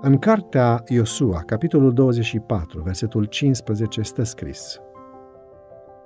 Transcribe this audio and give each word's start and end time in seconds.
În 0.00 0.18
cartea 0.18 0.82
Iosua, 0.88 1.42
capitolul 1.46 1.92
24, 1.92 2.80
versetul 2.80 3.24
15, 3.24 4.02
stă 4.02 4.22
scris 4.22 4.80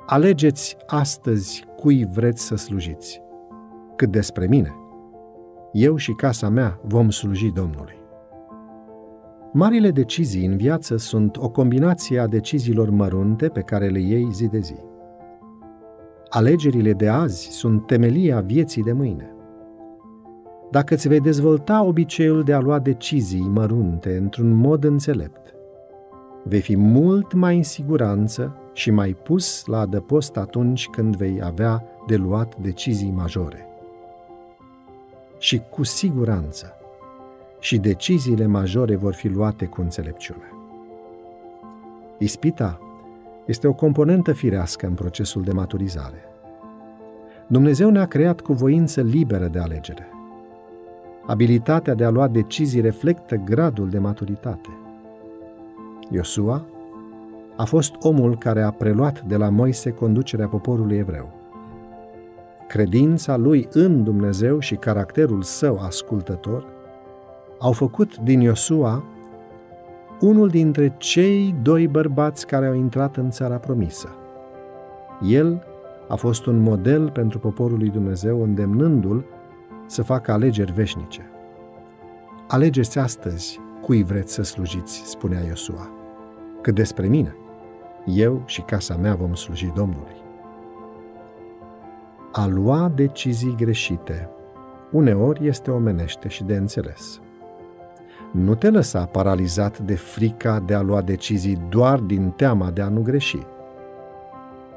Alegeți 0.06 0.76
astăzi 0.86 1.64
cui 1.76 2.04
vreți 2.04 2.42
să 2.42 2.56
slujiți. 2.56 3.22
Cât 3.96 4.10
despre 4.10 4.46
mine, 4.46 4.74
eu 5.72 5.96
și 5.96 6.12
casa 6.12 6.48
mea 6.48 6.80
vom 6.82 7.10
sluji 7.10 7.50
Domnului. 7.50 8.00
Marile 9.52 9.90
decizii 9.90 10.46
în 10.46 10.56
viață 10.56 10.96
sunt 10.96 11.36
o 11.36 11.48
combinație 11.48 12.18
a 12.18 12.26
deciziilor 12.26 12.90
mărunte 12.90 13.48
pe 13.48 13.60
care 13.60 13.88
le 13.88 14.00
iei 14.00 14.28
zi 14.32 14.46
de 14.48 14.58
zi. 14.58 14.76
Alegerile 16.28 16.92
de 16.92 17.08
azi 17.08 17.48
sunt 17.50 17.86
temelia 17.86 18.40
vieții 18.40 18.82
de 18.82 18.92
mâine. 18.92 19.31
Dacă 20.72 20.94
îți 20.94 21.08
vei 21.08 21.20
dezvolta 21.20 21.82
obiceiul 21.82 22.42
de 22.42 22.52
a 22.52 22.60
lua 22.60 22.78
decizii 22.78 23.48
mărunte 23.52 24.16
într-un 24.16 24.50
mod 24.50 24.84
înțelept, 24.84 25.54
vei 26.42 26.60
fi 26.60 26.76
mult 26.76 27.32
mai 27.32 27.56
în 27.56 27.62
siguranță 27.62 28.56
și 28.72 28.90
mai 28.90 29.16
pus 29.22 29.64
la 29.66 29.78
adăpost 29.78 30.36
atunci 30.36 30.88
când 30.88 31.16
vei 31.16 31.40
avea 31.42 31.84
de 32.06 32.16
luat 32.16 32.56
decizii 32.56 33.10
majore. 33.10 33.66
Și 35.38 35.62
cu 35.70 35.82
siguranță, 35.82 36.74
și 37.60 37.78
deciziile 37.78 38.46
majore 38.46 38.96
vor 38.96 39.14
fi 39.14 39.28
luate 39.28 39.64
cu 39.64 39.80
înțelepciune. 39.80 40.52
Ispita 42.18 42.80
este 43.46 43.66
o 43.68 43.72
componentă 43.72 44.32
firească 44.32 44.86
în 44.86 44.94
procesul 44.94 45.42
de 45.42 45.52
maturizare. 45.52 46.24
Dumnezeu 47.46 47.90
ne-a 47.90 48.06
creat 48.06 48.40
cu 48.40 48.52
voință 48.52 49.00
liberă 49.00 49.46
de 49.46 49.58
alegere. 49.58 50.06
Abilitatea 51.26 51.94
de 51.94 52.04
a 52.04 52.10
lua 52.10 52.28
decizii 52.28 52.80
reflectă 52.80 53.36
gradul 53.36 53.88
de 53.88 53.98
maturitate. 53.98 54.68
Iosua 56.10 56.64
a 57.56 57.64
fost 57.64 57.94
omul 58.00 58.38
care 58.38 58.62
a 58.62 58.70
preluat 58.70 59.22
de 59.22 59.36
la 59.36 59.48
Moise 59.48 59.90
conducerea 59.90 60.48
poporului 60.48 60.96
evreu. 60.96 61.32
Credința 62.68 63.36
lui 63.36 63.68
în 63.72 64.04
Dumnezeu 64.04 64.58
și 64.58 64.74
caracterul 64.74 65.42
său 65.42 65.78
ascultător 65.78 66.66
au 67.58 67.72
făcut 67.72 68.16
din 68.16 68.40
Iosua 68.40 69.04
unul 70.20 70.48
dintre 70.48 70.94
cei 70.98 71.54
doi 71.62 71.88
bărbați 71.88 72.46
care 72.46 72.66
au 72.66 72.74
intrat 72.74 73.16
în 73.16 73.30
țara 73.30 73.56
promisă. 73.56 74.08
El 75.28 75.62
a 76.08 76.14
fost 76.14 76.46
un 76.46 76.58
model 76.58 77.10
pentru 77.10 77.38
poporul 77.38 77.78
lui 77.78 77.88
Dumnezeu, 77.88 78.42
îndemnându-l 78.42 79.24
să 79.86 80.02
facă 80.02 80.32
alegeri 80.32 80.72
veșnice. 80.72 81.30
Alegeți 82.48 82.98
astăzi 82.98 83.60
cui 83.82 84.02
vreți 84.02 84.32
să 84.32 84.42
slujiți, 84.42 85.02
spunea 85.04 85.40
Iosua. 85.40 85.90
Cât 86.60 86.74
despre 86.74 87.06
mine, 87.06 87.36
eu 88.06 88.42
și 88.46 88.60
casa 88.60 88.96
mea 88.96 89.14
vom 89.14 89.34
sluji 89.34 89.72
Domnului. 89.74 90.20
A 92.32 92.46
lua 92.46 92.92
decizii 92.94 93.54
greșite 93.56 94.28
uneori 94.92 95.46
este 95.46 95.70
omenește 95.70 96.28
și 96.28 96.44
de 96.44 96.56
înțeles. 96.56 97.20
Nu 98.30 98.54
te 98.54 98.70
lăsa 98.70 99.04
paralizat 99.04 99.78
de 99.78 99.94
frica 99.94 100.60
de 100.60 100.74
a 100.74 100.80
lua 100.80 101.00
decizii 101.00 101.62
doar 101.68 101.98
din 101.98 102.30
teama 102.30 102.70
de 102.70 102.82
a 102.82 102.88
nu 102.88 103.00
greși. 103.02 103.38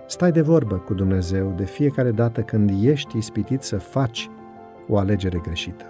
Stai 0.07 0.31
de 0.31 0.41
vorbă 0.41 0.75
cu 0.75 0.93
Dumnezeu 0.93 1.53
de 1.55 1.65
fiecare 1.65 2.11
dată 2.11 2.41
când 2.41 2.83
ești 2.83 3.17
ispitit 3.17 3.61
să 3.61 3.77
faci 3.77 4.29
o 4.87 4.97
alegere 4.97 5.37
greșită. 5.37 5.85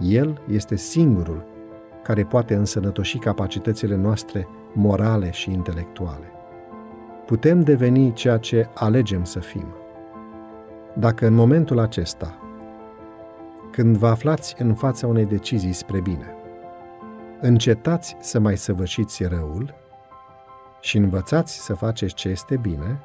El 0.00 0.40
este 0.48 0.76
singurul 0.76 1.44
care 2.02 2.24
poate 2.24 2.54
însănătoși 2.54 3.18
capacitățile 3.18 3.96
noastre 3.96 4.48
morale 4.72 5.30
și 5.30 5.52
intelectuale. 5.52 6.32
Putem 7.26 7.60
deveni 7.60 8.12
ceea 8.12 8.36
ce 8.36 8.68
alegem 8.74 9.24
să 9.24 9.38
fim. 9.38 9.66
Dacă 10.94 11.26
în 11.26 11.34
momentul 11.34 11.78
acesta, 11.78 12.38
când 13.70 13.96
vă 13.96 14.06
aflați 14.06 14.54
în 14.58 14.74
fața 14.74 15.06
unei 15.06 15.24
decizii 15.24 15.72
spre 15.72 16.00
bine, 16.00 16.34
încetați 17.40 18.16
să 18.20 18.38
mai 18.38 18.56
săvârșiți 18.56 19.24
răul 19.24 19.74
și 20.80 20.96
învățați 20.96 21.64
să 21.64 21.74
faceți 21.74 22.14
ce 22.14 22.28
este 22.28 22.56
bine, 22.56 23.00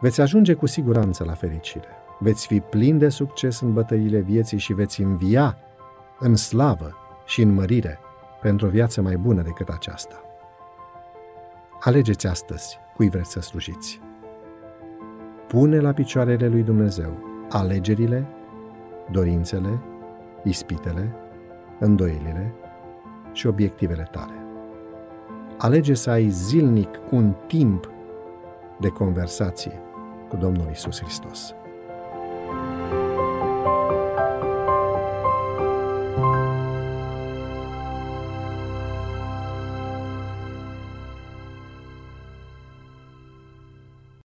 veți 0.00 0.20
ajunge 0.20 0.54
cu 0.54 0.66
siguranță 0.66 1.24
la 1.24 1.32
fericire. 1.32 1.88
Veți 2.22 2.46
fi 2.46 2.60
plin 2.60 2.98
de 2.98 3.08
succes 3.08 3.60
în 3.60 3.72
bătăile 3.72 4.18
vieții 4.18 4.58
și 4.58 4.72
veți 4.72 5.00
învia 5.00 5.56
în 6.18 6.36
slavă 6.36 6.96
și 7.24 7.42
în 7.42 7.54
mărire 7.54 7.98
pentru 8.40 8.66
o 8.66 8.70
viață 8.70 9.02
mai 9.02 9.16
bună 9.16 9.42
decât 9.42 9.68
aceasta. 9.68 10.24
Alegeți 11.80 12.26
astăzi 12.26 12.78
cui 12.96 13.08
vreți 13.08 13.30
să 13.30 13.40
slujiți. 13.40 14.00
Pune 15.46 15.80
la 15.80 15.92
picioarele 15.92 16.48
lui 16.48 16.62
Dumnezeu 16.62 17.28
alegerile, 17.48 18.26
dorințele, 19.10 19.80
ispitele, 20.44 21.14
îndoielile 21.78 22.54
și 23.32 23.46
obiectivele 23.46 24.08
tale. 24.10 24.34
Alege 25.58 25.94
să 25.94 26.10
ai 26.10 26.28
zilnic 26.28 26.88
un 27.10 27.34
timp 27.46 27.90
de 28.80 28.88
conversație 28.88 29.80
cu 30.28 30.36
Domnul 30.36 30.70
Isus 30.70 31.00
Hristos. 31.00 31.54